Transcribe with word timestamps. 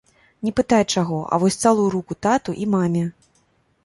Не 0.45 0.51
пытай 0.59 0.83
чаго, 0.93 1.19
а 1.35 1.37
вось 1.43 1.57
цалуй 1.63 1.89
руку 1.97 2.17
тату 2.27 2.51
і 2.65 2.67
маме! 2.77 3.05